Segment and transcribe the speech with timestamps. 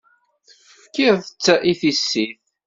[0.75, 2.39] Tefkid-tt i tissit.